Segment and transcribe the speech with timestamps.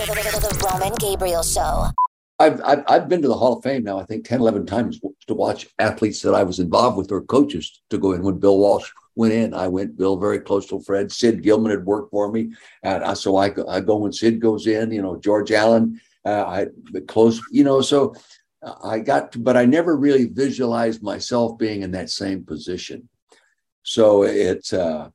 [0.00, 1.90] The Roman Gabriel Show.
[2.38, 4.98] I've, I've, I've been to the Hall of Fame now, I think 10, 11 times
[5.26, 8.22] to watch athletes that I was involved with or coaches to go in.
[8.22, 11.12] When Bill Walsh went in, I went, Bill, very close to Fred.
[11.12, 12.54] Sid Gilman had worked for me.
[12.82, 16.44] And I, so I, I go when Sid goes in, you know, George Allen, uh,
[16.46, 16.66] I
[17.06, 18.14] close, you know, so
[18.82, 23.06] I got, to, but I never really visualized myself being in that same position.
[23.82, 25.10] So it's uh,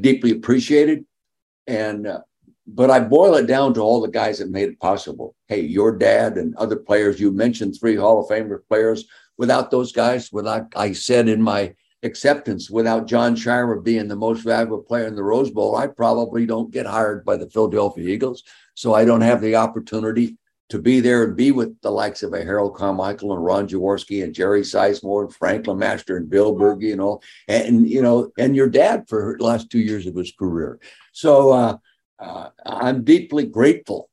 [0.00, 1.04] deeply appreciated.
[1.66, 2.20] And, uh,
[2.74, 5.34] but I boil it down to all the guys that made it possible.
[5.48, 9.06] Hey, your dad and other players, you mentioned three Hall of Famer players.
[9.36, 14.42] Without those guys, without, I said in my acceptance, without John Sciarra being the most
[14.42, 18.42] valuable player in the Rose Bowl, I probably don't get hired by the Philadelphia Eagles.
[18.74, 20.36] So I don't have the opportunity
[20.70, 24.22] to be there and be with the likes of a Harold Carmichael and Ron Jaworski
[24.22, 28.54] and Jerry Sizemore and Frank LeMaster and Bill Bergey and all, and you know, and
[28.54, 30.78] your dad for the last two years of his career.
[31.12, 31.76] So uh,
[32.20, 34.10] uh, I'm deeply grateful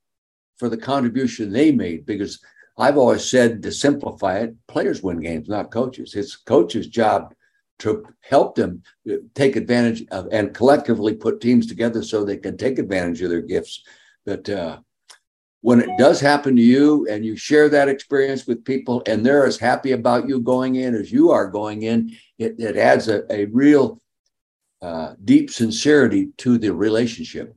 [0.58, 2.40] for the contribution they made because
[2.78, 6.16] I've always said to simplify it, players win games, not coaches.
[6.16, 7.34] It's coaches' job
[7.80, 8.82] to help them
[9.36, 13.42] take advantage of and collectively put teams together so they can take advantage of their
[13.42, 13.84] gifts.
[14.26, 14.80] But uh,
[15.62, 19.46] when it does happen to you and you share that experience with people and they're
[19.46, 23.32] as happy about you going in as you are going in, it, it adds a,
[23.34, 24.02] a real
[24.82, 27.57] uh, deep sincerity to the relationship.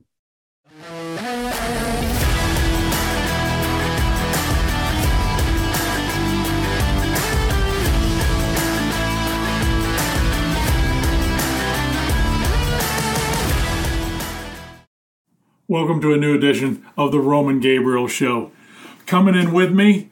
[15.71, 18.51] Welcome to a new edition of the Roman Gabriel Show.
[19.05, 20.09] Coming in with me,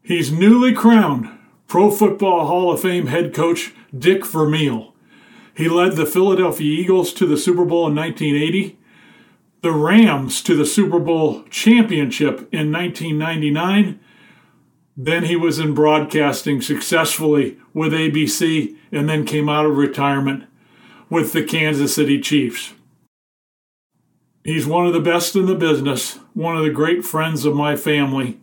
[0.00, 1.28] he's newly crowned
[1.66, 4.94] Pro Football Hall of Fame head coach Dick Vermeil.
[5.56, 8.78] He led the Philadelphia Eagles to the Super Bowl in 1980,
[9.62, 13.98] the Rams to the Super Bowl championship in 1999.
[14.96, 20.44] Then he was in broadcasting successfully with ABC and then came out of retirement
[21.10, 22.74] with the Kansas City Chiefs.
[24.48, 27.76] He's one of the best in the business, one of the great friends of my
[27.76, 28.40] family.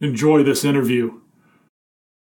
[0.00, 1.20] Enjoy this interview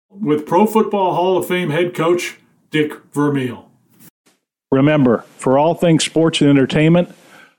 [0.10, 2.38] with Pro Football Hall of Fame head coach
[2.72, 3.70] Dick Vermeil.
[4.72, 7.14] Remember, for all things sports and entertainment,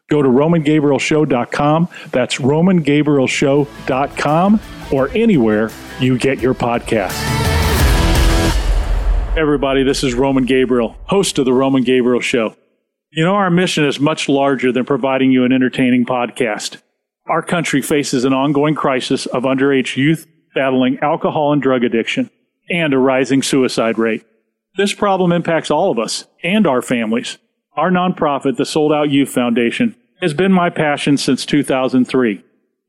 [0.09, 1.89] go to RomanGabrielShow.com.
[2.11, 7.13] That's RomanGabrielShow.com or anywhere you get your podcast.
[9.37, 12.57] Everybody, this is Roman Gabriel, host of The Roman Gabriel Show.
[13.11, 16.83] You know, our mission is much larger than providing you an entertaining podcast.
[17.27, 22.31] Our country faces an ongoing crisis of underage youth battling alcohol and drug addiction
[22.69, 24.27] and a rising suicide rate.
[24.77, 27.39] This problem impacts all of us and our families.
[27.77, 32.45] Our nonprofit, the Sold Out Youth Foundation, has been my passion since 2003,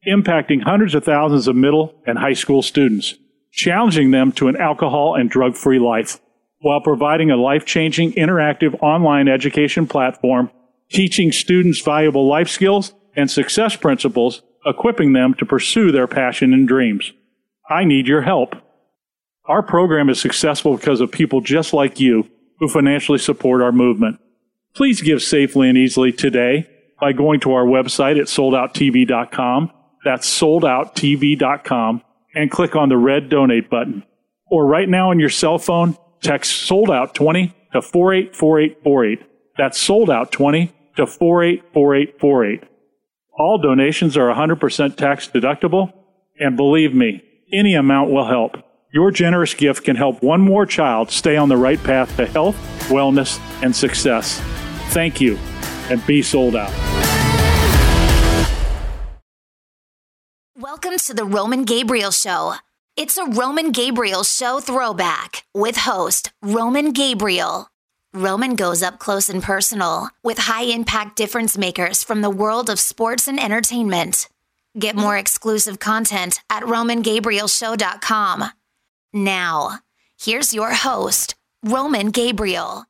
[0.05, 3.13] impacting hundreds of thousands of middle and high school students,
[3.51, 6.19] challenging them to an alcohol and drug free life
[6.59, 10.51] while providing a life changing interactive online education platform,
[10.89, 16.67] teaching students valuable life skills and success principles, equipping them to pursue their passion and
[16.67, 17.13] dreams.
[17.69, 18.55] I need your help.
[19.45, 22.27] Our program is successful because of people just like you
[22.59, 24.19] who financially support our movement.
[24.75, 26.67] Please give safely and easily today
[26.99, 29.71] by going to our website at soldouttv.com.
[30.03, 32.01] That's soldouttv.com
[32.35, 34.03] and click on the red donate button.
[34.51, 39.25] Or right now on your cell phone, Text sold out 20 to 484848.
[39.57, 42.63] That's sold out 20 to 484848.
[43.37, 45.93] All donations are 100% tax deductible.
[46.39, 48.57] And believe me, any amount will help.
[48.91, 52.55] Your generous gift can help one more child stay on the right path to health,
[52.89, 54.39] wellness, and success.
[54.89, 55.37] Thank you,
[55.89, 56.73] and be sold out.
[60.57, 62.55] Welcome to the Roman Gabriel Show.
[62.99, 67.71] It's a Roman Gabriel show throwback with host Roman Gabriel.
[68.13, 72.77] Roman goes up close and personal with high impact difference makers from the world of
[72.77, 74.27] sports and entertainment.
[74.77, 78.43] Get more exclusive content at RomanGabrielShow.com.
[79.13, 79.79] Now,
[80.19, 82.83] here's your host, Roman Gabriel.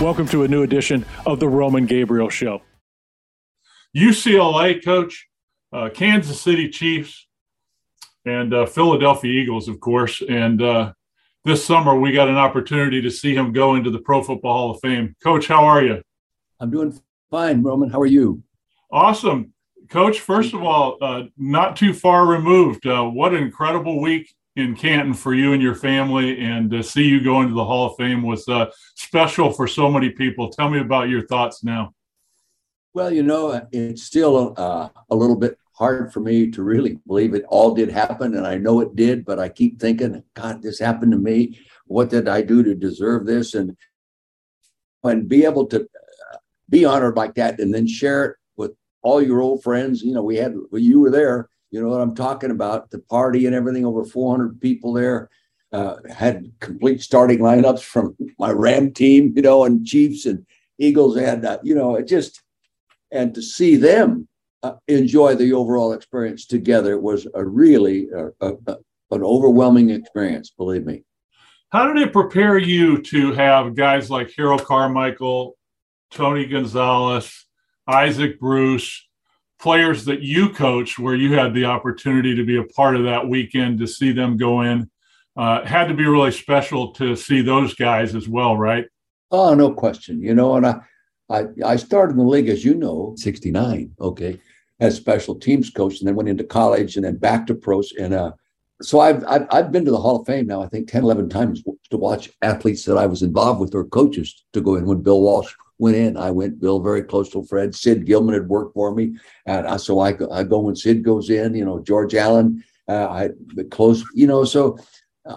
[0.00, 2.62] Welcome to a new edition of the Roman Gabriel Show.
[3.96, 5.28] UCLA coach,
[5.72, 7.28] uh, Kansas City Chiefs,
[8.24, 10.22] and uh, Philadelphia Eagles, of course.
[10.28, 10.92] And uh,
[11.44, 14.70] this summer, we got an opportunity to see him go into the Pro Football Hall
[14.72, 15.16] of Fame.
[15.22, 16.02] Coach, how are you?
[16.60, 16.98] I'm doing
[17.30, 17.90] fine, Roman.
[17.90, 18.42] How are you?
[18.90, 19.52] Awesome.
[19.88, 22.86] Coach, first of all, uh, not too far removed.
[22.86, 26.40] Uh, what an incredible week in Canton for you and your family.
[26.40, 29.90] And to see you go into the Hall of Fame was uh, special for so
[29.90, 30.50] many people.
[30.50, 31.94] Tell me about your thoughts now.
[32.94, 37.34] Well, you know, it's still uh, a little bit hard for me to really believe
[37.34, 39.24] it all did happen, and I know it did.
[39.24, 41.58] But I keep thinking, God, this happened to me.
[41.86, 43.54] What did I do to deserve this?
[43.54, 43.76] And
[45.04, 46.36] and be able to uh,
[46.68, 48.72] be honored like that, and then share it with
[49.02, 50.02] all your old friends.
[50.02, 51.48] You know, we had well, you were there.
[51.70, 52.90] You know what I'm talking about?
[52.90, 53.86] The party and everything.
[53.86, 55.30] Over 400 people there.
[55.72, 60.44] Uh, had complete starting lineups from my Ram team, you know, and Chiefs and
[60.76, 61.16] Eagles.
[61.16, 62.42] And uh, you know, it just
[63.10, 64.28] and to see them
[64.62, 68.76] uh, enjoy the overall experience together It was a really uh, a, a,
[69.10, 70.50] an overwhelming experience.
[70.50, 71.04] Believe me.
[71.70, 75.56] How did it prepare you to have guys like Harold Carmichael,
[76.10, 77.46] Tony Gonzalez,
[77.86, 79.08] Isaac Bruce,
[79.58, 83.26] players that you coach, where you had the opportunity to be a part of that
[83.26, 84.90] weekend to see them go in?
[85.34, 88.84] Uh, had to be really special to see those guys as well, right?
[89.30, 90.20] Oh, no question.
[90.20, 90.80] You know, and I,
[91.30, 94.38] I, I started in the league, as you know, 69, okay,
[94.82, 97.92] as special teams coach, and then went into college and then back to pros.
[97.92, 98.32] And uh,
[98.82, 101.28] so I've, I've, I've been to the Hall of Fame now, I think 10, 11
[101.28, 104.84] times to watch athletes that I was involved with or coaches to go in.
[104.84, 107.76] When Bill Walsh went in, I went, Bill, very close to Fred.
[107.76, 109.14] Sid Gilman had worked for me.
[109.46, 113.06] And I, so I, I go when Sid goes in, you know, George Allen, uh,
[113.06, 113.30] I
[113.70, 114.78] close, you know, so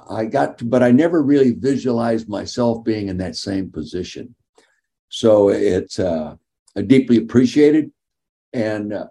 [0.09, 4.33] I got, to, but I never really visualized myself being in that same position.
[5.09, 6.35] So it's uh,
[6.87, 7.91] deeply appreciated.
[8.51, 9.05] And, uh,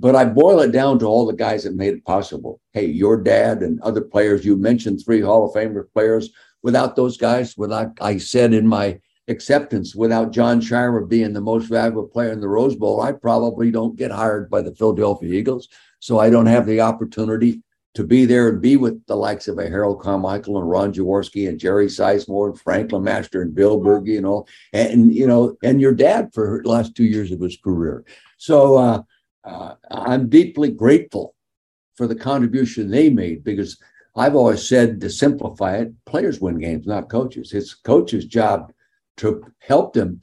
[0.00, 2.60] but I boil it down to all the guys that made it possible.
[2.72, 6.30] Hey, your dad and other players, you mentioned three Hall of Famer players.
[6.62, 11.66] Without those guys, without, I said in my acceptance, without John Sciarra being the most
[11.66, 15.68] valuable player in the Rose Bowl, I probably don't get hired by the Philadelphia Eagles.
[16.00, 17.62] So I don't have the opportunity
[17.94, 21.48] to be there and be with the likes of a Harold Carmichael and Ron Jaworski
[21.48, 25.80] and Jerry Sizemore and Frank LeMaster and Bill Bergey and all, and you know, and
[25.80, 28.04] your dad for the last two years of his career.
[28.36, 29.02] So uh,
[29.44, 31.34] uh, I'm deeply grateful
[31.96, 33.78] for the contribution they made because
[34.16, 37.52] I've always said to simplify it, players win games, not coaches.
[37.52, 38.72] It's coaches' job
[39.16, 40.20] to help them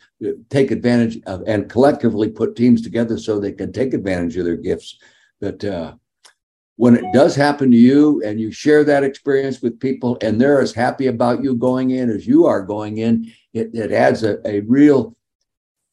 [0.49, 4.57] take advantage of and collectively put teams together so they can take advantage of their
[4.57, 4.97] gifts.
[5.39, 5.95] But uh,
[6.75, 10.61] when it does happen to you and you share that experience with people and they're
[10.61, 14.45] as happy about you going in as you are going in, it, it adds a,
[14.47, 15.15] a real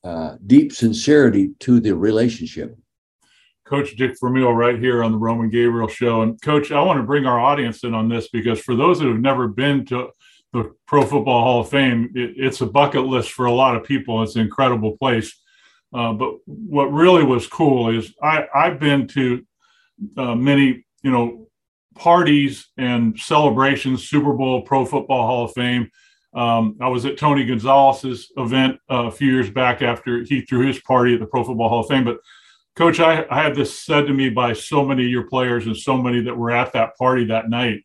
[0.05, 2.77] uh, deep sincerity to the relationship.
[3.69, 6.23] Coach Dick Vermeil right here on the Roman Gabriel Show.
[6.23, 9.09] And Coach, I want to bring our audience in on this because for those that
[9.09, 10.09] have never been to
[10.53, 13.85] the Pro Football Hall of Fame, it, it's a bucket list for a lot of
[13.85, 14.23] people.
[14.23, 15.39] It's an incredible place.
[15.93, 19.45] Uh, but what really was cool is I, I've been to
[20.17, 21.49] uh, many, you know,
[21.95, 25.91] parties and celebrations, Super Bowl, Pro Football Hall of Fame.
[26.35, 30.67] Um, I was at Tony Gonzalez's event uh, a few years back after he threw
[30.67, 32.05] his party at the Pro Football Hall of Fame.
[32.05, 32.19] But
[32.79, 35.77] Coach, I, I had this said to me by so many of your players and
[35.77, 37.85] so many that were at that party that night.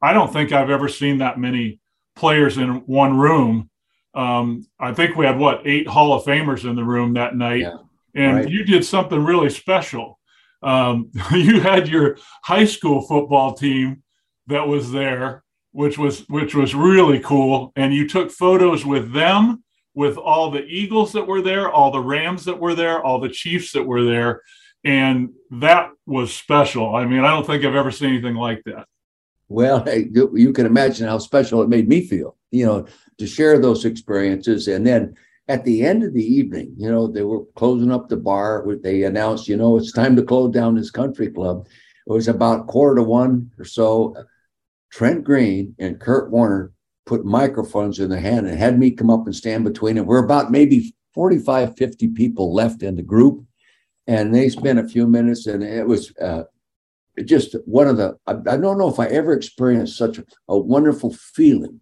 [0.00, 1.80] I don't think I've ever seen that many
[2.16, 3.68] players in one room.
[4.14, 7.62] Um, I think we had what eight Hall of Famers in the room that night,
[7.62, 7.76] yeah,
[8.14, 8.48] and right.
[8.48, 10.18] you did something really special
[10.62, 14.02] um, you had your high school football team
[14.46, 19.62] that was there, which was which was really cool, and you took photos with them,
[19.94, 23.28] with all the Eagles that were there, all the Rams that were there, all the
[23.28, 24.42] Chiefs that were there,
[24.84, 26.94] and that was special.
[26.94, 28.86] I mean, I don't think I've ever seen anything like that.
[29.48, 32.86] Well, you can imagine how special it made me feel, you know,
[33.18, 35.16] to share those experiences, and then
[35.48, 38.66] at the end of the evening, you know, they were closing up the bar.
[38.82, 41.66] They announced, you know, it's time to close down this country club.
[42.06, 44.14] It was about quarter to one or so.
[44.92, 46.72] Trent Green and Kurt Warner
[47.08, 50.04] put microphones in their hand and had me come up and stand between them.
[50.04, 53.44] We're about maybe 45, 50 people left in the group.
[54.06, 56.44] And they spent a few minutes, and it was uh,
[57.24, 60.58] just one of the, I, I, don't know if I ever experienced such a, a
[60.58, 61.80] wonderful feeling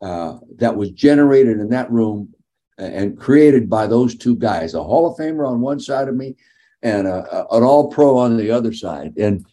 [0.00, 2.34] uh, that was generated in that room
[2.78, 6.36] and created by those two guys, a Hall of Famer on one side of me
[6.82, 9.14] and a, a, an all pro on the other side.
[9.18, 9.44] And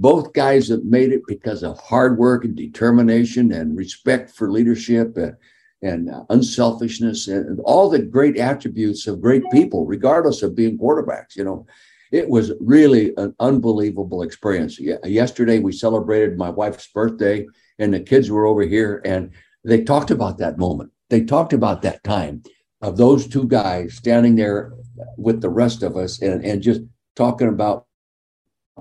[0.00, 5.16] both guys have made it because of hard work and determination and respect for leadership
[5.16, 5.36] and,
[5.82, 11.36] and uh, unselfishness and all the great attributes of great people, regardless of being quarterbacks.
[11.36, 11.66] You know,
[12.10, 14.80] it was really an unbelievable experience.
[14.80, 17.46] Yesterday, we celebrated my wife's birthday,
[17.78, 19.30] and the kids were over here and
[19.64, 20.90] they talked about that moment.
[21.10, 22.42] They talked about that time
[22.80, 24.72] of those two guys standing there
[25.18, 26.80] with the rest of us and, and just
[27.16, 27.86] talking about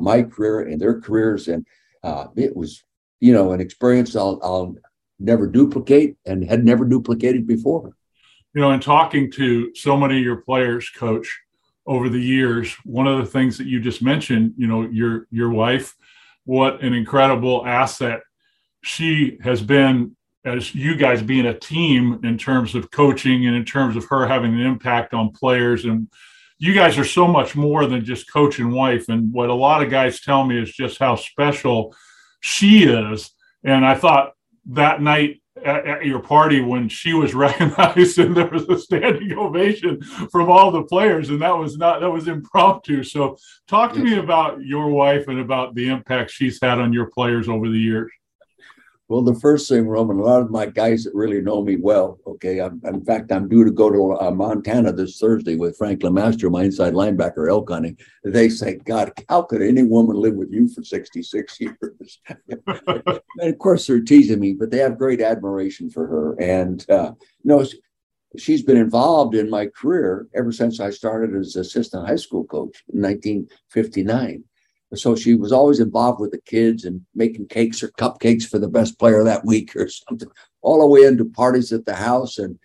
[0.02, 1.48] my career and their careers.
[1.48, 1.66] And
[2.04, 2.84] uh, it was,
[3.20, 4.76] you know, an experience I'll, I'll
[5.20, 7.94] never duplicate and had never duplicated before.
[8.54, 11.40] You know, in talking to so many of your players, coach,
[11.90, 12.72] over the years.
[12.86, 15.96] One of the things that you just mentioned, you know, your your wife,
[16.46, 18.22] what an incredible asset
[18.82, 20.16] she has been
[20.46, 24.28] as you guys being a team in terms of coaching and in terms of her
[24.28, 26.08] having an impact on players and
[26.60, 29.08] you guys are so much more than just coach and wife.
[29.08, 31.96] And what a lot of guys tell me is just how special
[32.42, 33.32] she is.
[33.64, 34.34] And i thought
[34.68, 39.38] that night at, at, your party when she was recognized and there was a standing
[39.38, 40.02] ovation
[40.32, 43.04] from all the players and that was not that was impromptu.
[43.04, 43.38] So
[43.68, 47.50] talk to me about your wife and about the impact she's had on your players
[47.50, 48.12] over the years
[49.10, 52.20] well, the first thing, Roman, a lot of my guys that really know me well,
[52.28, 56.02] okay, I'm, in fact, I'm due to go to uh, Montana this Thursday with Frank
[56.02, 57.98] LeMaster, my inside linebacker, elk hunting.
[58.24, 62.22] They say, God, how could any woman live with you for 66 years?
[62.48, 66.40] and of course, they're teasing me, but they have great admiration for her.
[66.40, 67.14] And, uh,
[67.44, 67.66] you know,
[68.38, 72.84] she's been involved in my career ever since I started as assistant high school coach
[72.94, 74.44] in 1959.
[74.96, 78.68] So she was always involved with the kids and making cakes or cupcakes for the
[78.68, 80.30] best player that week or something,
[80.62, 82.58] all the way into parties at the house and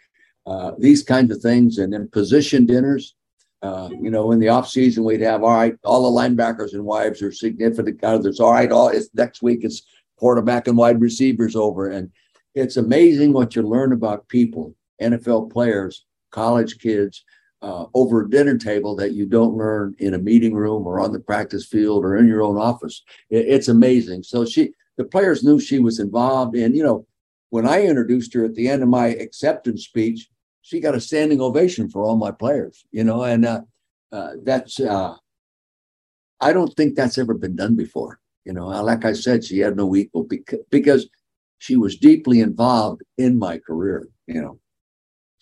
[0.46, 1.78] uh, these kinds of things.
[1.78, 3.14] And then position dinners.
[3.62, 6.84] Uh, you know, in the off season, we'd have all right, all the linebackers and
[6.84, 8.38] wives are significant others.
[8.38, 9.82] All right, all it's next week it's
[10.18, 11.88] quarterback and wide receivers over.
[11.88, 12.10] And
[12.54, 17.24] it's amazing what you learn about people, NFL players, college kids,
[17.64, 21.12] uh, over a dinner table that you don't learn in a meeting room or on
[21.12, 23.02] the practice field or in your own office.
[23.30, 24.22] It, it's amazing.
[24.22, 27.06] So she, the players knew she was involved, and you know,
[27.48, 30.28] when I introduced her at the end of my acceptance speech,
[30.60, 32.84] she got a standing ovation for all my players.
[32.90, 33.62] You know, and uh,
[34.12, 35.14] uh, that's uh,
[36.40, 38.20] I don't think that's ever been done before.
[38.44, 41.08] You know, like I said, she had no equal because, because
[41.56, 44.06] she was deeply involved in my career.
[44.26, 44.60] You know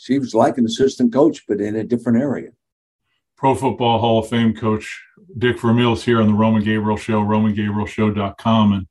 [0.03, 2.51] she was like an assistant coach, but in a different area.
[3.37, 5.01] Pro Football Hall of Fame coach
[5.39, 8.73] Dick Vermeil is here on the Roman Gabriel Show, RomanGabrielShow.com.
[8.73, 8.87] And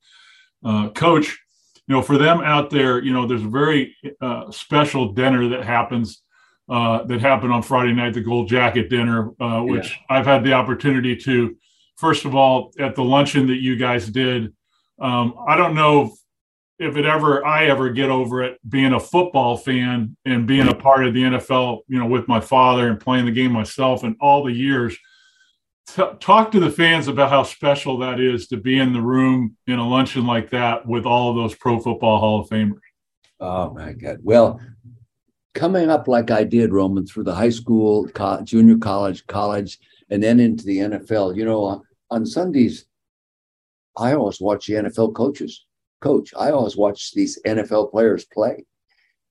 [0.63, 1.37] uh, coach,
[1.85, 5.65] you know, for them out there, you know, there's a very uh, special dinner that
[5.65, 6.21] happens
[6.69, 10.17] uh, that happened on Friday night, the Gold Jacket dinner, uh, which yeah.
[10.17, 11.57] I've had the opportunity to,
[11.97, 14.53] first of all, at the luncheon that you guys did.
[14.99, 16.13] Um, I don't know
[16.81, 20.73] if it ever I ever get over it being a football fan and being a
[20.73, 24.15] part of the NFL, you know, with my father and playing the game myself and
[24.19, 24.97] all the years.
[25.87, 29.57] T- talk to the fans about how special that is to be in the room
[29.67, 32.79] in a luncheon like that with all of those Pro Football Hall of Famers.
[33.39, 34.17] Oh my God!
[34.23, 34.59] Well,
[35.53, 39.77] coming up like I did, Roman, through the high school, college, junior college, college,
[40.09, 41.35] and then into the NFL.
[41.35, 42.85] You know, on Sundays,
[43.95, 45.65] I always watch the NFL coaches
[46.01, 46.33] coach.
[46.37, 48.65] I always watch these NFL players play.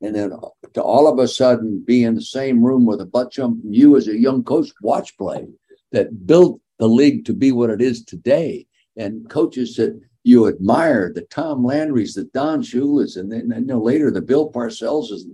[0.03, 0.33] And then
[0.73, 3.97] to all of a sudden be in the same room with a bunch of you
[3.97, 5.47] as a young coach watch play
[5.93, 8.67] that built the league to be what it is today.
[8.97, 13.81] And coaches that you admire, the Tom Landrys, the Don Shulas, and then you know,
[13.81, 15.27] later the Bill Parcells, is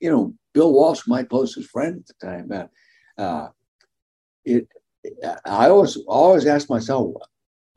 [0.00, 2.68] you know, Bill Walsh, my closest friend at the time.
[3.18, 3.48] Uh,
[4.44, 4.68] it,
[5.44, 7.14] I always always ask myself,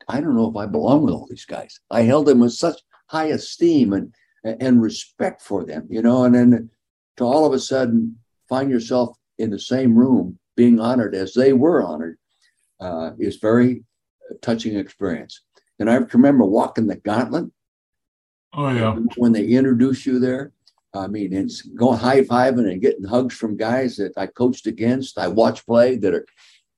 [0.08, 1.80] I don't know if I belong with all these guys.
[1.90, 6.34] I held them with such high esteem and and respect for them, you know, and
[6.34, 6.70] then
[7.16, 8.16] to all of a sudden
[8.48, 12.16] find yourself in the same room being honored as they were honored
[12.80, 13.84] uh, is very
[14.40, 15.42] touching experience.
[15.78, 17.50] And I remember walking the gauntlet.
[18.54, 18.94] Oh yeah.
[19.16, 20.52] When they introduce you there,
[20.94, 25.18] I mean, it's going high fiving and getting hugs from guys that I coached against,
[25.18, 26.26] I watch play that are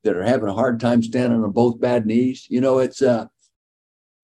[0.04, 2.46] that are having a hard time standing on both bad knees.
[2.48, 3.26] You know, it's uh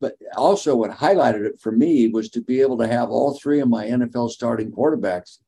[0.05, 3.61] but also, what highlighted it for me was to be able to have all three
[3.61, 5.39] of my NFL starting quarterbacks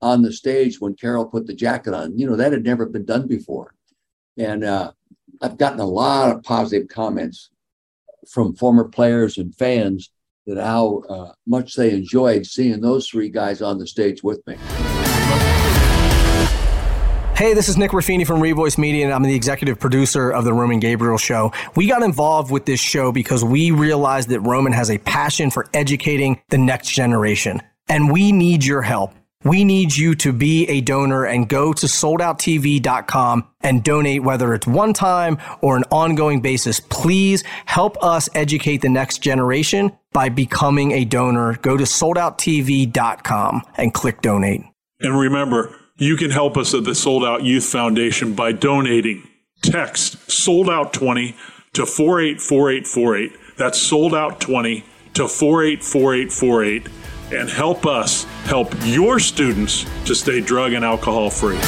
[0.00, 2.18] on the stage when Carroll put the jacket on.
[2.18, 3.74] You know, that had never been done before.
[4.38, 4.92] And uh,
[5.42, 7.50] I've gotten a lot of positive comments
[8.26, 10.10] from former players and fans
[10.46, 14.56] that how uh, much they enjoyed seeing those three guys on the stage with me.
[17.40, 20.52] Hey, this is Nick Ruffini from Revoice Media, and I'm the executive producer of the
[20.52, 21.52] Roman Gabriel Show.
[21.74, 25.66] We got involved with this show because we realized that Roman has a passion for
[25.72, 29.14] educating the next generation, and we need your help.
[29.42, 34.66] We need you to be a donor and go to soldouttv.com and donate, whether it's
[34.66, 36.78] one time or an ongoing basis.
[36.78, 41.54] Please help us educate the next generation by becoming a donor.
[41.54, 44.60] Go to soldouttv.com and click donate.
[45.00, 49.28] And remember, you can help us at the Sold Out Youth Foundation by donating.
[49.60, 51.36] Text Sold Out 20
[51.74, 53.32] to 484848.
[53.58, 56.88] That's Sold Out 20 to 484848
[57.38, 61.58] and help us help your students to stay drug and alcohol free.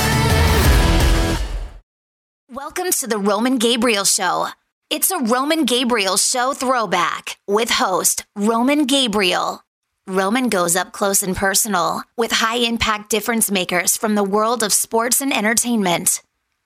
[2.51, 4.49] Welcome to the Roman Gabriel Show.
[4.89, 9.63] It's a Roman Gabriel Show throwback with host Roman Gabriel.
[10.09, 14.73] Roman goes up close and personal with high impact difference makers from the world of
[14.73, 16.23] sports and entertainment.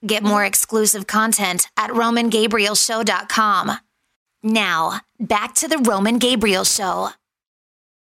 [0.07, 3.73] Get more exclusive content at RomanGabrielShow.com.
[4.43, 7.11] Now, back to the Roman Gabriel Show.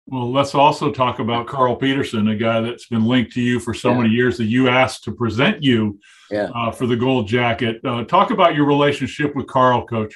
[0.07, 3.75] Well, let's also talk about Carl Peterson, a guy that's been linked to you for
[3.75, 3.97] so yeah.
[4.03, 5.99] many years that you asked to present you
[6.31, 6.51] yeah.
[6.55, 7.81] uh, for the gold jacket.
[7.85, 10.15] Uh, talk about your relationship with Carl, Coach.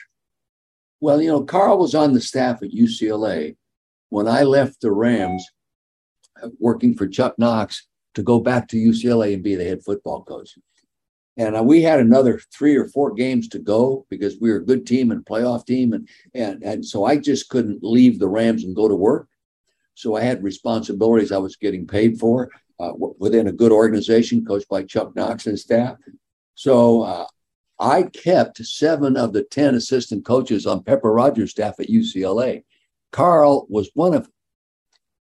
[1.00, 3.56] Well, you know, Carl was on the staff at UCLA
[4.10, 5.44] when I left the Rams,
[6.58, 10.58] working for Chuck Knox, to go back to UCLA and be the head football coach.
[11.36, 14.64] And uh, we had another three or four games to go because we were a
[14.64, 18.64] good team and playoff team, and and and so I just couldn't leave the Rams
[18.64, 19.28] and go to work.
[19.94, 22.50] So I had responsibilities I was getting paid for
[22.80, 25.96] uh, within a good organization coached by Chuck Knox and staff.
[26.54, 27.26] So uh,
[27.78, 32.64] I kept seven of the 10 assistant coaches on Pepper Rogers' staff at UCLA.
[33.12, 34.32] Carl was one of them.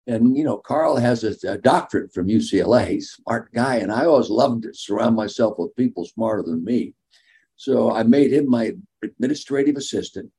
[0.09, 2.89] And, you know, Carl has a, a doctorate from UCLA.
[2.89, 3.77] He's a smart guy.
[3.77, 6.95] And I always loved to surround myself with people smarter than me.
[7.57, 10.31] So I made him my administrative assistant.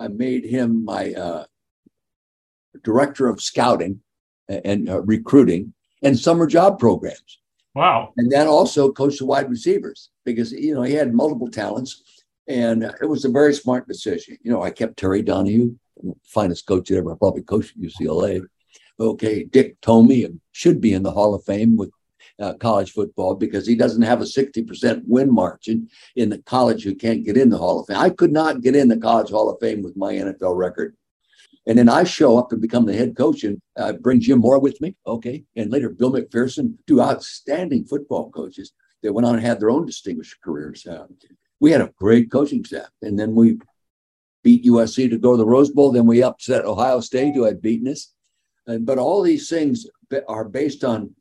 [0.00, 1.44] I made him my uh,
[2.82, 4.00] director of scouting
[4.48, 7.38] and uh, recruiting and summer job programs.
[7.74, 8.12] Wow.
[8.16, 12.02] And then also coached the wide receivers because, you know, he had multiple talents
[12.48, 14.36] and it was a very smart decision.
[14.42, 15.74] You know, I kept Terry Donahue,
[16.24, 18.42] finest coach that ever probably coached at UCLA.
[19.00, 21.90] Okay, Dick Tomey should be in the Hall of Fame with
[22.38, 26.94] uh, college football because he doesn't have a 60% win margin in the college who
[26.94, 27.96] can't get in the Hall of Fame.
[27.96, 30.96] I could not get in the College Hall of Fame with my NFL record.
[31.66, 34.58] And then I show up and become the head coach and uh, bring Jim Mora
[34.58, 34.96] with me.
[35.06, 35.44] Okay.
[35.54, 39.86] And later, Bill McPherson, two outstanding football coaches that went on and had their own
[39.86, 40.84] distinguished careers.
[40.86, 41.06] Uh,
[41.60, 42.88] we had a great coaching staff.
[43.02, 43.58] And then we
[44.42, 45.92] beat USC to go to the Rose Bowl.
[45.92, 48.12] Then we upset Ohio State, who had beaten us.
[48.66, 49.86] And, but all these things
[50.28, 51.14] are based on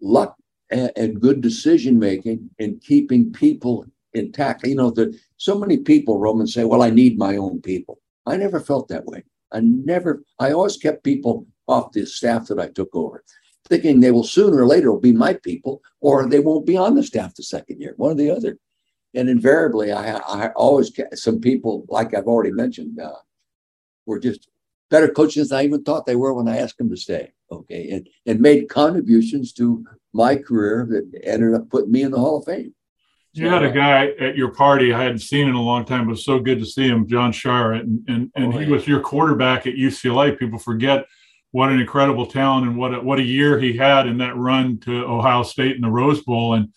[0.00, 0.36] luck
[0.70, 4.66] and, and good decision making and keeping people intact.
[4.66, 8.00] You know, the, so many people, Romans, say, well, I need my own people.
[8.26, 9.24] I never felt that way.
[9.52, 13.22] I never, I always kept people off the staff that I took over,
[13.68, 16.94] thinking they will sooner or later will be my people, or they won't be on
[16.94, 18.58] the staff the second year, one or the other.
[19.14, 23.12] And invariably, I, I always some people, like I've already mentioned, uh,
[24.06, 24.48] were just
[24.90, 27.32] better coaches than I even thought they were when I asked them to stay.
[27.50, 32.18] Okay, and and made contributions to my career that ended up putting me in the
[32.18, 32.74] Hall of Fame.
[33.32, 36.10] You had a guy at your party I hadn't seen in a long time, it
[36.10, 38.70] was so good to see him, John Sciarra, and and, and oh, he yeah.
[38.70, 40.38] was your quarterback at UCLA.
[40.38, 41.06] People forget
[41.54, 44.76] what an incredible talent and what a, what a year he had in that run
[44.80, 46.54] to Ohio State in the Rose Bowl.
[46.54, 46.72] And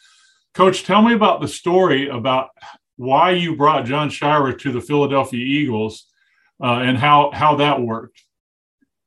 [0.58, 2.50] coach, tell me about the story about
[2.98, 6.08] why you brought John Sciarra to the Philadelphia Eagles
[6.62, 8.24] uh, and how how that worked.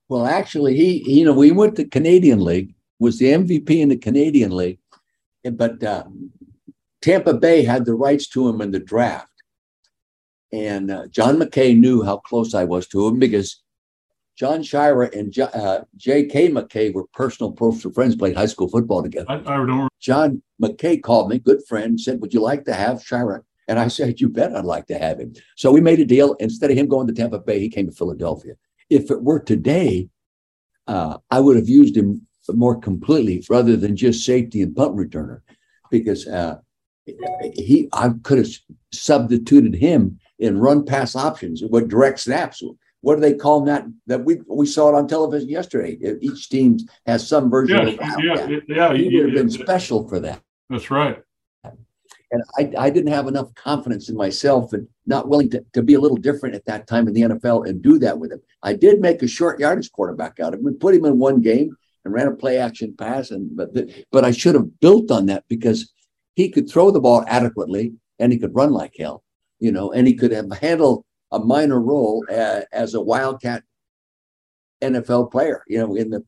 [0.08, 3.96] Well, actually, he you know we went to Canadian League, was the MVP in the
[3.96, 4.78] Canadian League,
[5.44, 5.82] but.
[5.82, 6.04] Uh,
[7.02, 9.32] Tampa Bay had the rights to him in the draft.
[10.52, 13.62] And uh, John McKay knew how close I was to him because
[14.36, 16.50] John Scheyer and J- uh, J.K.
[16.50, 19.26] McKay were personal personal friends, played high school football together.
[19.28, 19.88] I, I don't.
[20.00, 23.42] John McKay called me, good friend, said, Would you like to have Sciarra?
[23.68, 25.34] And I said, You bet I'd like to have him.
[25.56, 26.34] So we made a deal.
[26.34, 28.54] Instead of him going to Tampa Bay, he came to Philadelphia.
[28.88, 30.08] If it were today,
[30.86, 35.40] uh, I would have used him more completely rather than just safety and punt returner
[35.90, 36.56] because uh,
[37.54, 38.48] he I could have
[38.92, 42.62] substituted him in run pass options with direct snaps.
[43.02, 43.86] What do they call that?
[44.06, 45.98] That we we saw it on television yesterday.
[46.20, 48.22] Each team has some version yeah, of that.
[48.22, 50.42] Yeah, yeah, he would have been special for that.
[50.70, 51.20] That's right.
[52.32, 55.94] And I, I didn't have enough confidence in myself and not willing to, to be
[55.94, 58.40] a little different at that time in the NFL and do that with him.
[58.62, 61.40] I did make a short yardage quarterback out of him and put him in one
[61.40, 63.32] game and ran a play action pass.
[63.32, 63.70] And but
[64.12, 65.92] but I should have built on that because
[66.36, 69.24] he could throw the ball adequately and he could run like hell,
[69.58, 73.64] you know, and he could have handled a minor role as, as a wildcat
[74.82, 76.24] NFL player, you know, in the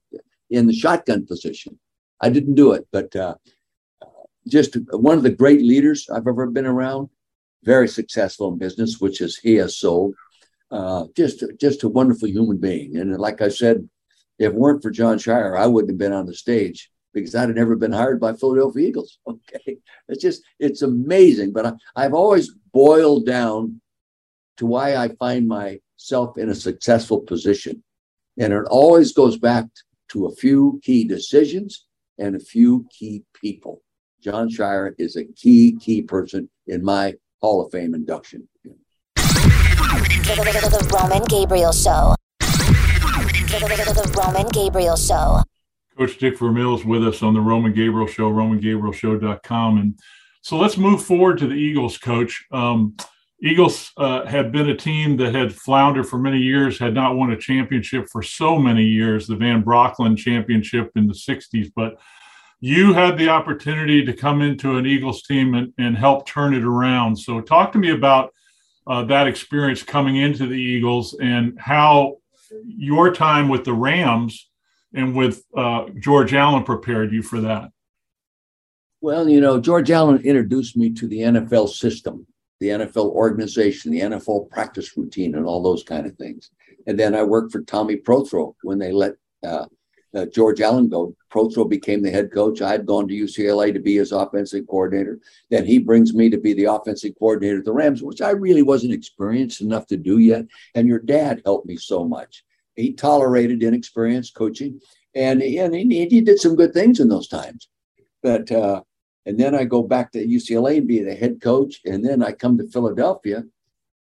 [0.51, 1.79] in the shotgun position.
[2.21, 3.35] I didn't do it, but uh,
[4.49, 7.09] just one of the great leaders I've ever been around.
[7.65, 10.15] Very successful in business, which is he has sold.
[10.71, 13.89] Uh, just just a wonderful human being, and like I said,
[14.39, 17.49] if it weren't for John Sciarra, I wouldn't have been on the stage because I'd
[17.49, 19.19] have never been hired by Philadelphia Eagles.
[19.29, 19.79] Okay.
[20.09, 21.53] It's just, it's amazing.
[21.53, 23.81] But I, I've always boiled down
[24.57, 27.83] to why I find myself in a successful position.
[28.39, 29.67] And it always goes back
[30.09, 31.87] to a few key decisions
[32.19, 33.83] and a few key people.
[34.23, 38.49] Jon Sciarra is a key, key person in my Hall of Fame induction.
[39.17, 42.15] The Roman Gabriel Show.
[42.39, 45.43] The Roman Gabriel Show.
[45.99, 49.79] Coach Dick Vermeil is with us on the Roman Gabriel Show, romangabrielshow.com.
[49.79, 49.99] And
[50.41, 52.47] so let's move forward to the Eagles, Coach.
[52.53, 52.97] Um,
[53.43, 57.33] Eagles uh, had been a team that had floundered for many years, had not won
[57.33, 61.73] a championship for so many years, the Van Brocklin championship in the 60s.
[61.75, 61.97] But
[62.65, 66.63] you had the opportunity to come into an Eagles team and, and help turn it
[66.63, 67.17] around.
[67.17, 68.33] So, talk to me about
[68.87, 72.19] uh, that experience coming into the Eagles and how
[72.65, 74.49] your time with the Rams
[74.95, 77.71] and with uh, George Allen prepared you for that.
[79.01, 82.29] Well, you know, George Allen introduced me to the NFL system,
[82.61, 86.53] the NFL organization, the NFL practice routine, and all those kind of things.
[86.87, 89.67] And then I worked for Tommy Prothro when they let uh,
[90.15, 91.15] uh, George Allen go.
[91.31, 92.61] Prothro became the head coach.
[92.61, 95.19] I had gone to UCLA to be his offensive coordinator.
[95.51, 98.63] Then he brings me to be the offensive coordinator of the Rams, which I really
[98.63, 100.45] wasn't experienced enough to do yet.
[100.75, 102.45] And your dad helped me so much.
[102.77, 104.81] He tolerated inexperienced coaching,
[105.15, 107.69] and, and he, he did some good things in those times.
[108.23, 108.83] But uh,
[109.27, 112.33] and then I go back to UCLA and be the head coach, and then I
[112.33, 113.45] come to Philadelphia,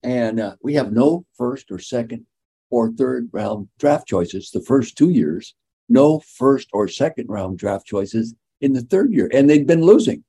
[0.03, 2.27] and uh, we have no first or second
[2.71, 5.55] or third round draft choices the first two years
[5.88, 10.25] no first or second round draft choices in the third year, and they'd been losing.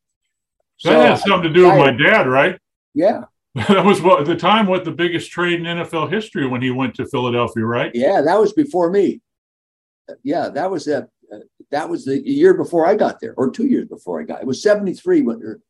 [0.78, 2.60] So that had something to do with my dad, right?
[2.94, 3.24] Yeah.
[3.56, 6.72] that was what at the time what the biggest trade in NFL history when he
[6.72, 7.92] went to Philadelphia, right?
[7.94, 9.22] Yeah, that was before me.
[10.24, 11.08] Yeah, that was that.
[11.32, 11.40] Uh,
[11.72, 14.42] that was the year before I got there, or two years before I got.
[14.42, 15.62] It was seventy three when, or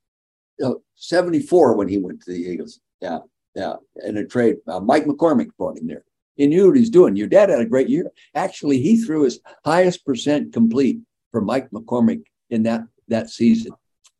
[0.64, 2.80] uh, seventy four when he went to the Eagles.
[3.02, 3.20] Yeah,
[3.54, 4.58] yeah, in a trade.
[4.68, 6.04] Uh, Mike McCormack brought him there.
[6.36, 7.16] He knew what he's doing.
[7.16, 8.12] Your dad had a great year.
[8.34, 11.00] Actually, he threw his highest percent complete
[11.32, 13.72] for Mike McCormack in that that season.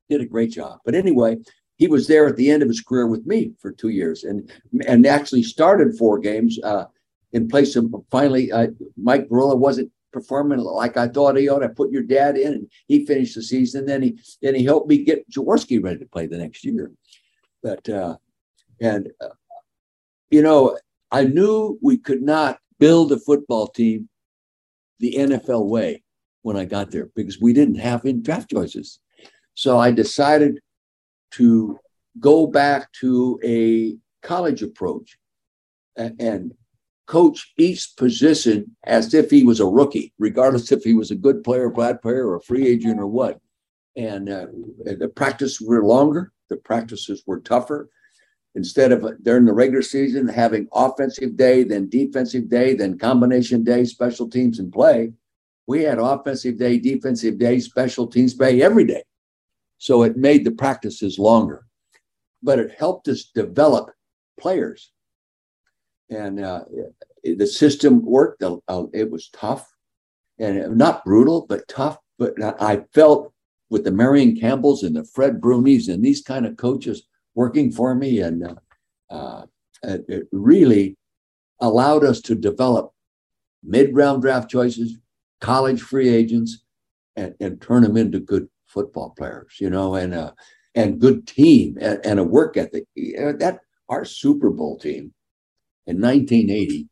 [0.10, 0.80] Did a great job.
[0.86, 1.38] But anyway,
[1.78, 4.50] he was there at the end of his career with me for two years, and
[4.88, 6.86] and actually started four games uh,
[7.34, 11.64] in place of finally uh, Mike Boryla wasn't performing like I thought he ought.
[11.64, 13.86] I put your dad in, and he finished the season.
[13.86, 16.92] Then he then he helped me get Jaworski ready to play the next year.
[17.62, 18.16] But uh,
[18.80, 19.36] and uh,
[20.30, 20.78] you know
[21.16, 24.10] I knew we could not build a football team
[25.00, 26.04] the NFL way
[26.42, 29.00] when I got there because we didn't have in draft choices.
[29.54, 30.60] So I decided
[31.32, 31.80] to
[32.20, 35.18] go back to a college approach
[35.96, 36.54] and
[37.08, 41.46] coach each position as if he was a rookie, regardless if he was a good
[41.46, 43.40] player, bad player, or a free agent or what.
[43.96, 44.48] And uh,
[44.84, 47.90] the practices were longer, the practices were tougher
[48.56, 53.86] instead of during the regular season having offensive day, then defensive day, then combination day,
[53.86, 55.12] special teams and play,
[55.68, 59.04] we had offensive day, defensive day, special teams play every day.
[59.78, 61.66] So it made the practices longer,
[62.42, 63.92] but it helped us develop
[64.40, 64.92] players.
[66.10, 66.64] And uh,
[67.24, 68.44] the system worked.
[68.44, 69.74] Uh, it was tough
[70.40, 71.98] and not brutal, but tough.
[72.18, 73.34] But I felt
[73.70, 77.94] with the Marion Campbells and the Fred Bruneys and these kind of coaches, working for
[77.94, 78.56] me, and uh,
[79.10, 79.46] uh,
[79.82, 80.98] it really
[81.60, 82.92] allowed us to develop
[83.64, 84.98] mid-round draft choices,
[85.42, 86.64] college free agents,
[87.16, 89.58] and, and turn them into good football players.
[89.60, 90.32] You know, and uh,
[90.74, 92.86] and good team and, and a work ethic.
[92.96, 95.14] That our Super Bowl team
[95.86, 96.88] in 1980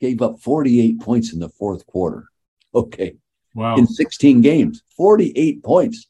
[0.00, 2.28] gave up 48 points in the fourth quarter.
[2.74, 3.16] Okay.
[3.54, 3.76] Wow.
[3.76, 6.06] In 16 games, 48 points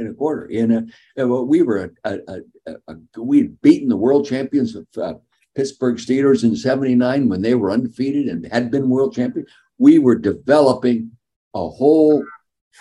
[0.00, 0.46] in a quarter.
[0.46, 2.40] In a, we were a, a,
[2.88, 5.14] a, we had beaten the world champions of uh,
[5.54, 9.48] Pittsburgh Steelers in '79 when they were undefeated and had been world champions.
[9.78, 11.12] We were developing
[11.54, 12.24] a whole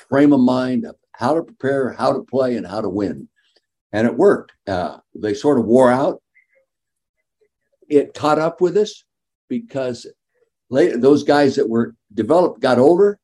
[0.10, 3.28] frame of mind of how to prepare, how to play, and how to win,
[3.92, 4.54] and it worked.
[4.68, 6.22] Uh, they sort of wore out.
[7.90, 9.04] It caught up with us
[9.50, 10.06] because
[10.70, 13.20] later those guys that were developed got older.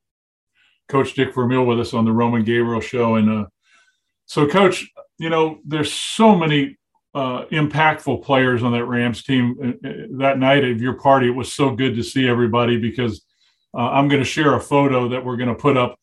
[0.87, 3.45] Coach Dick Vermeil with us on the Roman Gabriel show, and uh,
[4.25, 6.77] so, coach, you know, there's so many
[7.13, 9.55] uh, impactful players on that Rams team.
[9.61, 13.23] Uh, uh, that night of your party, it was so good to see everybody because
[13.73, 15.97] uh, I'm going to share a photo that we're going to put up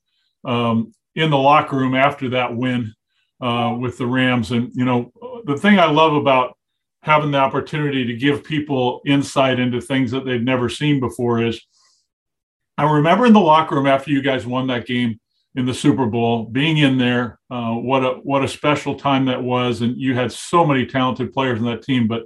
[0.44, 2.94] um, in the locker room after that win
[3.40, 4.52] uh, with the Rams.
[4.52, 5.12] And, you know,
[5.44, 6.56] the thing I love about
[7.02, 11.61] having the opportunity to give people insight into things that they've never seen before is
[12.78, 15.18] I remember in the locker room after you guys won that game
[15.54, 19.42] in the Super Bowl, being in there, uh, what a what a special time that
[19.42, 22.08] was, and you had so many talented players in that team.
[22.08, 22.22] But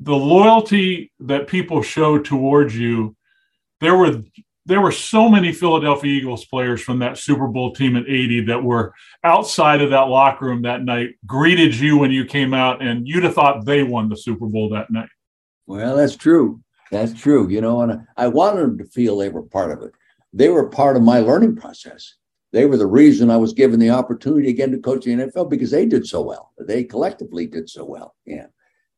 [0.00, 3.16] the loyalty that people show towards you,
[3.80, 4.22] there were
[4.66, 8.62] there were so many Philadelphia Eagles players from that Super Bowl team in 80 that
[8.62, 13.06] were outside of that locker room that night, greeted you when you came out, and
[13.06, 15.08] you'd have thought they won the Super Bowl that night.
[15.66, 16.60] Well, that's true.
[16.90, 17.48] That's true.
[17.48, 19.92] You know, and I wanted them to feel they were part of it.
[20.32, 22.14] They were part of my learning process.
[22.52, 25.70] They were the reason I was given the opportunity again to coach the NFL because
[25.70, 26.52] they did so well.
[26.58, 28.16] They collectively did so well.
[28.24, 28.46] Yeah.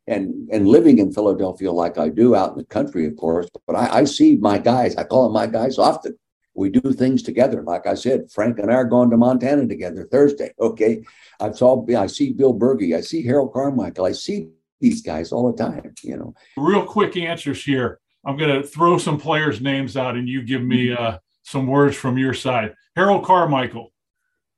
[0.07, 3.77] And and living in Philadelphia like I do out in the country, of course, but
[3.77, 6.19] I, I see my guys, I call them my guys often.
[6.55, 7.63] We do things together.
[7.63, 10.53] Like I said, Frank and I are going to Montana together Thursday.
[10.61, 11.03] Okay.
[11.41, 14.49] I saw I see Bill Bergey, I see Harold Carmichael, I see
[14.81, 16.35] these guys all the time, you know.
[16.57, 18.01] Real quick answers here.
[18.25, 21.97] I'm going to throw some players' names out and you give me uh, some words
[21.97, 22.75] from your side.
[22.97, 23.93] Harold Carmichael.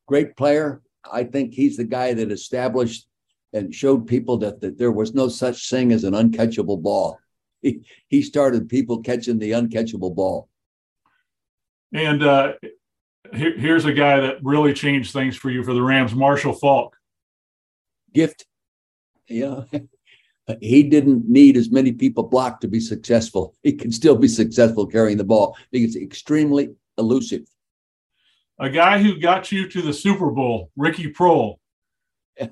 [0.07, 0.83] Great player.
[1.11, 3.07] I think he's the guy that established
[3.53, 7.19] and showed people that, that there was no such thing as an uncatchable ball.
[7.63, 10.49] He, he started people catching the uncatchable ball.
[11.93, 12.55] And uh,
[13.33, 16.97] here, here's a guy that really changed things for you for the Rams, Marshall Faulk.
[18.13, 18.47] Gift.
[19.29, 19.63] Yeah.
[20.61, 23.55] he didn't need as many people blocked to be successful.
[23.63, 27.47] He can still be successful carrying the ball because extremely elusive.
[28.59, 31.57] A guy who got you to the Super Bowl, Ricky Proehl.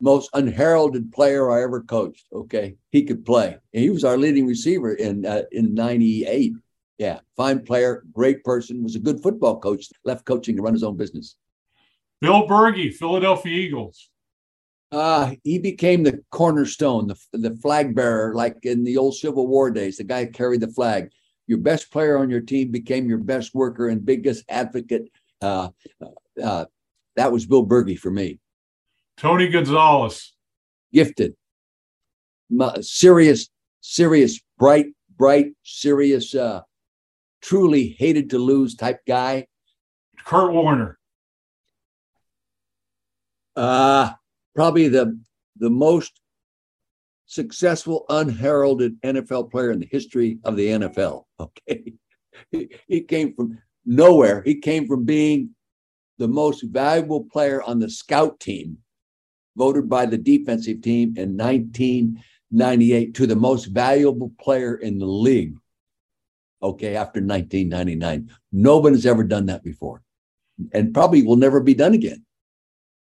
[0.00, 2.26] Most unheralded player I ever coached.
[2.32, 3.56] Okay, he could play.
[3.72, 6.52] He was our leading receiver in uh, in '98.
[6.98, 8.82] Yeah, fine player, great person.
[8.82, 9.86] Was a good football coach.
[10.04, 11.36] Left coaching to run his own business.
[12.20, 14.08] Bill Bergey, Philadelphia Eagles.
[14.92, 19.70] Uh, he became the cornerstone, the, the flag bearer, like in the old Civil War
[19.70, 19.96] days.
[19.96, 21.10] The guy carried the flag.
[21.46, 25.10] Your best player on your team became your best worker and biggest advocate.
[25.40, 25.70] Uh,
[26.42, 26.66] uh,
[27.16, 28.38] that was Bill Bergey for me.
[29.16, 30.34] Tony Gonzalez.
[30.92, 31.34] Gifted.
[32.82, 33.48] Serious,
[33.80, 36.60] serious, bright, bright, serious, uh,
[37.40, 39.46] truly hated to lose type guy.
[40.24, 40.98] Kurt Warner.
[43.56, 44.12] Uh,
[44.54, 45.18] probably the
[45.58, 46.20] the most
[47.26, 51.24] successful unheralded NFL player in the history of the NFL.
[51.40, 51.94] Okay.
[52.88, 54.42] He, came from nowhere.
[54.42, 55.50] He came from being
[56.18, 58.78] the most valuable player on the scout team,
[59.56, 65.56] voted by the defensive team in 1998 to the most valuable player in the league.
[66.62, 68.30] Okay, after 1999.
[68.52, 70.02] Nobody's ever done that before
[70.72, 72.24] and probably will never be done again.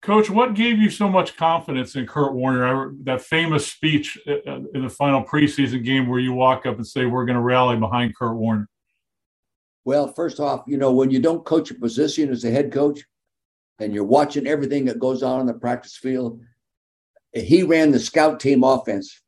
[0.03, 2.93] Coach, what gave you so much confidence in Kurt Warner?
[3.03, 6.85] that famous speech uh, uh, in the final preseason game where you walk up and
[6.85, 8.67] say, We're going to rally behind Kurt Warner.
[9.85, 12.99] Well, first off, you know, when you don't coach a position as a head coach
[13.79, 16.41] and you're watching everything that goes on in the practice field,
[17.33, 19.21] he ran the scout team offense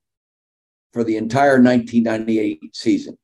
[0.91, 3.17] for the entire 1998 season.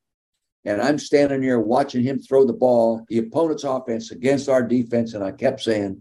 [0.64, 5.12] And I'm standing here watching him throw the ball, the opponent's offense against our defense.
[5.12, 6.00] And I kept saying,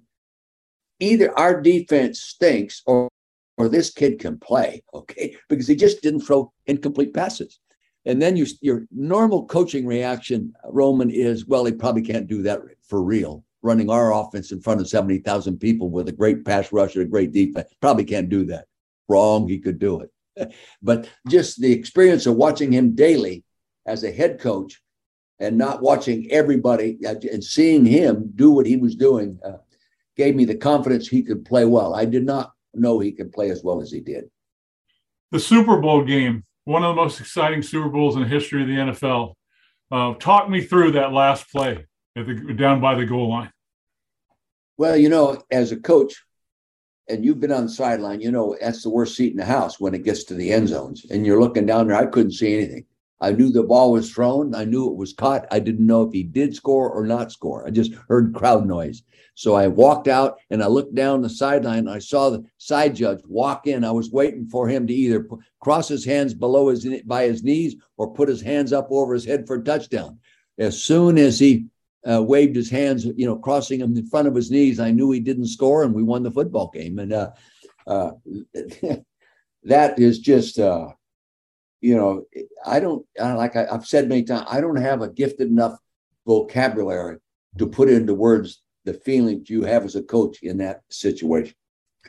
[1.01, 3.09] either our defense stinks or
[3.57, 5.35] or this kid can play, okay?
[5.49, 7.59] Because he just didn't throw incomplete passes.
[8.05, 12.61] And then you, your normal coaching reaction, Roman, is well, he probably can't do that
[12.87, 13.43] for real.
[13.61, 17.07] Running our offense in front of 70,000 people with a great pass rush and a
[17.07, 18.65] great defense, probably can't do that.
[19.07, 20.53] Wrong, he could do it.
[20.81, 23.43] but just the experience of watching him daily
[23.85, 24.81] as a head coach
[25.39, 29.57] and not watching everybody and seeing him do what he was doing uh,
[30.21, 31.95] gave me the confidence he could play well.
[31.95, 34.25] I did not know he could play as well as he did.
[35.31, 38.67] The Super Bowl game, one of the most exciting Super Bowls in the history of
[38.67, 39.33] the NFL.
[39.89, 43.51] Uh, talk me through that last play the, down by the goal line.
[44.77, 46.13] Well, you know, as a coach,
[47.09, 49.79] and you've been on the sideline, you know that's the worst seat in the house
[49.79, 51.97] when it gets to the end zones, and you're looking down there.
[51.97, 52.85] I couldn't see anything.
[53.21, 54.55] I knew the ball was thrown.
[54.55, 55.45] I knew it was caught.
[55.51, 57.65] I didn't know if he did score or not score.
[57.65, 59.03] I just heard crowd noise.
[59.35, 61.87] So I walked out and I looked down the sideline.
[61.87, 63.83] I saw the side judge walk in.
[63.83, 65.27] I was waiting for him to either
[65.61, 69.25] cross his hands below his by his knees or put his hands up over his
[69.25, 70.19] head for a touchdown.
[70.57, 71.67] As soon as he
[72.09, 75.11] uh, waved his hands, you know, crossing them in front of his knees, I knew
[75.11, 76.99] he didn't score, and we won the football game.
[76.99, 77.31] And uh,
[77.87, 78.11] uh,
[79.63, 80.89] that is just uh,
[81.81, 82.25] you know,
[82.65, 85.77] I don't like I, have said many times, I don't have a gifted enough
[86.25, 87.17] vocabulary
[87.57, 91.55] to put into words the feelings you have as a coach in that situation,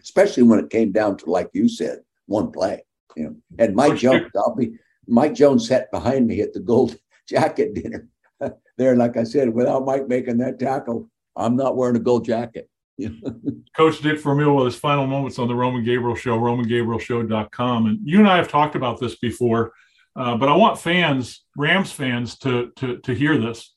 [0.00, 2.84] especially when it came down to, like you said, one play.
[3.16, 4.74] You know, and Mike Jones, I'll be
[5.06, 6.96] Mike Jones sat behind me at the gold
[7.28, 8.08] jacket dinner
[8.76, 8.96] there.
[8.96, 12.68] Like I said, without Mike making that tackle, I'm not wearing a gold jacket.
[13.76, 17.86] Coach Dick Vermeil with his final moments on the Roman Gabriel Show, RomanGabrielShow.com.
[17.86, 19.72] And you and I have talked about this before.
[20.14, 23.74] uh, but I want fans, Rams fans, to to to hear this.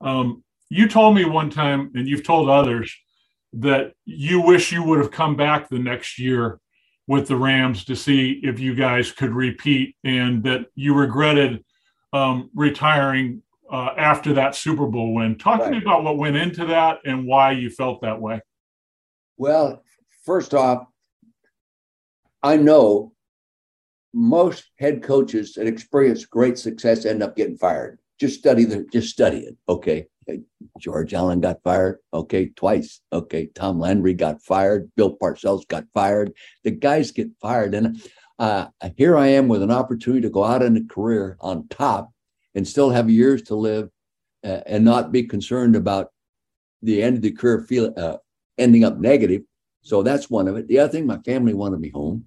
[0.00, 2.94] Um, you told me one time, and you've told others
[3.54, 6.60] that you wish you would have come back the next year
[7.06, 11.64] with the Rams to see if you guys could repeat, and that you regretted
[12.12, 15.38] um, retiring uh, after that Super Bowl win.
[15.38, 15.66] Talk right.
[15.66, 18.40] to me about what went into that and why you felt that way.
[19.38, 19.82] Well,
[20.24, 20.86] first off,
[22.42, 23.12] I know
[24.12, 27.98] most head coaches that experience great success end up getting fired.
[28.20, 29.56] Just study the, just study it.
[29.68, 30.06] Okay.
[30.78, 31.98] George Allen got fired.
[32.12, 32.46] Okay.
[32.48, 33.00] Twice.
[33.12, 33.46] Okay.
[33.54, 34.90] Tom Landry got fired.
[34.96, 36.32] Bill Parcells got fired.
[36.64, 37.74] The guys get fired.
[37.74, 38.02] And
[38.38, 42.12] uh, here I am with an opportunity to go out in a career on top
[42.54, 43.88] and still have years to live
[44.44, 46.10] uh, and not be concerned about
[46.82, 48.16] the end of the career feel, uh,
[48.58, 49.42] ending up negative.
[49.82, 50.68] So that's one of it.
[50.68, 52.24] The other thing, my family wanted me home.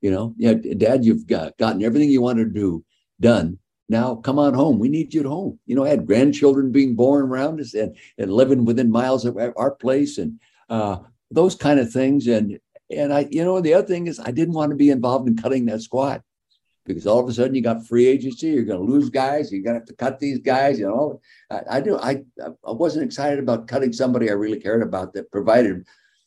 [0.00, 2.84] You know, yeah, Dad, you've got gotten everything you wanted to do
[3.20, 3.58] done.
[3.88, 4.78] Now come on home.
[4.78, 5.58] We need you at home.
[5.66, 9.36] You know, I had grandchildren being born around us and, and living within miles of
[9.38, 10.98] our place and uh,
[11.30, 12.26] those kind of things.
[12.26, 12.58] And
[12.90, 15.36] and I, you know, the other thing is I didn't want to be involved in
[15.36, 16.22] cutting that squad
[16.84, 19.62] because all of a sudden you got free agency, you're going to lose guys, you're
[19.62, 20.78] going to have to cut these guys.
[20.78, 21.20] You know,
[21.50, 21.98] I, I do.
[21.98, 25.84] I I wasn't excited about cutting somebody I really cared about that provided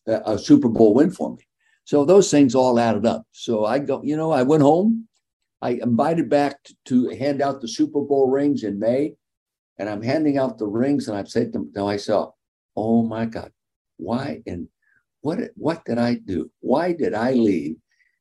[0.08, 1.48] a, a Super Bowl win for me.
[1.86, 3.26] So those things all added up.
[3.32, 5.08] So I go, you know, I went home.
[5.62, 9.16] I invited back to, to hand out the Super Bowl rings in May,
[9.80, 12.36] and I'm handing out the rings, and I've said to myself,
[12.76, 13.52] "Oh my God,
[13.98, 14.68] why and
[15.22, 16.52] what what did I do?
[16.60, 17.78] Why did I leave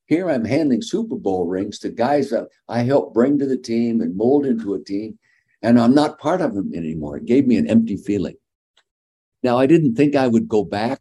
[0.06, 4.00] here I'm handing Super Bowl rings to guys that I helped bring to the team
[4.00, 5.18] and mold into a team,
[5.62, 7.16] and I'm not part of them anymore.
[7.16, 8.36] It gave me an empty feeling.
[9.42, 11.00] Now, I didn't think I would go back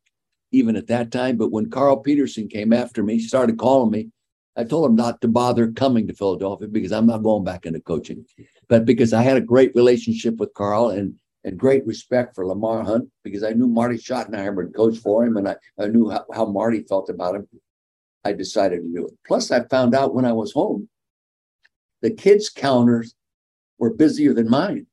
[0.52, 4.10] even at that time, but when Carl Peterson came after me, started calling me,
[4.56, 7.82] I told him not to bother coming to Philadelphia because I'm not going back into
[7.82, 8.26] coaching.
[8.70, 11.16] But because I had a great relationship with Carl and
[11.46, 15.38] and great respect for Lamar Hunt because I knew Marty Schottenheimer would coach for him
[15.38, 17.48] and I, I knew how, how Marty felt about him.
[18.26, 19.14] I decided to do it.
[19.26, 20.90] Plus, I found out when I was home,
[22.02, 23.14] the kids' counters
[23.78, 24.88] were busier than mine.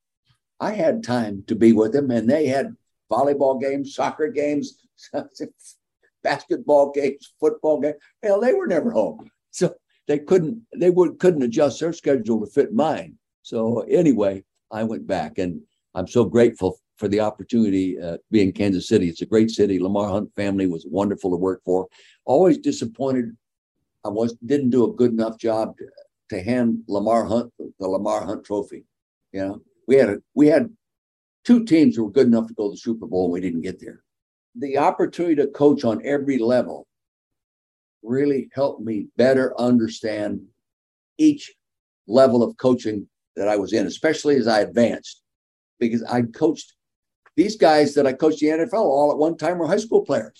[0.61, 2.77] I had time to be with them, and they had
[3.11, 4.79] volleyball games, soccer games,
[6.23, 7.97] basketball games, football games.
[8.23, 9.75] Hell, they were never home, so
[10.07, 13.17] they couldn't they would couldn't adjust their schedule to fit mine.
[13.43, 15.63] So anyway, I went back, and
[15.95, 19.09] I'm so grateful for the opportunity uh, to be in Kansas City.
[19.09, 19.79] It's a great city.
[19.79, 21.89] Lamar Hunt family was wonderful to work for
[22.25, 23.37] always disappointed
[24.05, 25.87] I was didn't do a good enough job to,
[26.31, 28.85] to hand Lamar Hunt the Lamar Hunt Trophy.
[29.33, 30.71] You know, we had a we had
[31.45, 33.63] two teams who were good enough to go to the Super Bowl, and we didn't
[33.63, 34.03] get there.
[34.57, 36.87] The opportunity to coach on every level
[38.03, 40.41] really helped me better understand
[41.19, 41.53] each
[42.09, 45.23] level of coaching that I was in, especially as I advanced,
[45.79, 46.75] because I coached
[47.37, 50.39] these guys that I coached the NFL all at one time were high school players,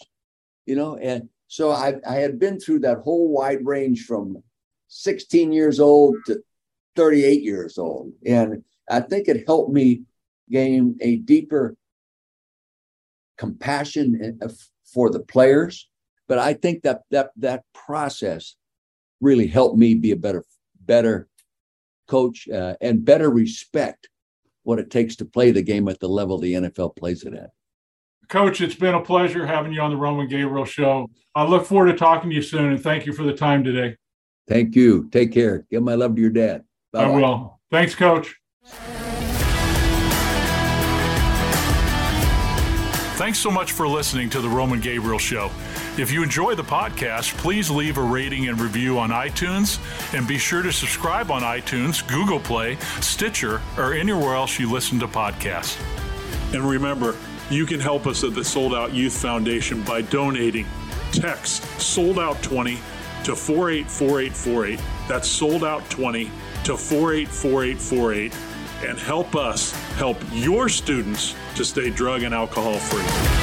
[0.67, 4.43] you know, and so I, I had been through that whole wide range from
[4.89, 6.43] 16 years old to
[6.97, 8.13] 38 years old.
[8.27, 10.03] And I think it helped me
[10.51, 11.77] gain a deeper
[13.39, 14.39] compassion
[14.85, 15.89] for the players.
[16.29, 18.57] But I think that that that process
[19.21, 20.45] really helped me be a better
[20.81, 21.29] better
[22.09, 24.09] coach uh, and better respect
[24.63, 27.51] what it takes to play the game at the level the NFL plays it at.
[28.29, 31.11] Coach, it's been a pleasure having you on the Roman Gabriel Show.
[31.35, 33.97] I look forward to talking to you soon, and thank you for the time today.
[34.49, 35.09] Thank you.
[35.11, 35.67] Take care.
[35.71, 36.65] Give my love to your dad.
[36.93, 37.13] Bye-bye.
[37.13, 37.61] I will.
[37.71, 38.35] Thanks, Coach.
[43.17, 45.51] Thanks so much for listening to the Roman Gabriel Show.
[45.99, 49.79] If you enjoy the podcast, please leave a rating and review on iTunes
[50.17, 54.99] and be sure to subscribe on iTunes, Google Play, Stitcher, or anywhere else you listen
[55.01, 55.79] to podcasts.
[56.55, 57.15] And remember,
[57.51, 60.67] you can help us at the Sold Out Youth Foundation by donating.
[61.13, 62.77] Text Sold Out 20
[63.25, 64.81] to 484848.
[65.09, 66.25] That's Sold Out 20
[66.65, 68.35] to 484848
[68.89, 73.42] and help us help your students to stay drug and alcohol free.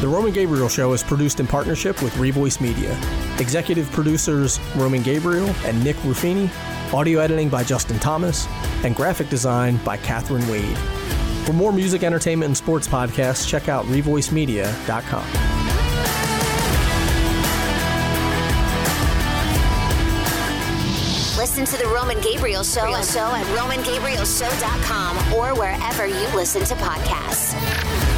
[0.00, 2.98] The Roman Gabriel Show is produced in partnership with Revoice Media.
[3.38, 6.48] Executive producers Roman Gabriel and Nick Ruffini
[6.94, 8.46] audio editing by Justin Thomas,
[8.84, 10.78] and graphic design by Catherine Wade.
[11.44, 15.24] For more music, entertainment, and sports podcasts, check out revoicemedia.com.
[21.36, 28.17] Listen to the Roman Gabriel Show, show at RomanGabrielShow.com or wherever you listen to podcasts.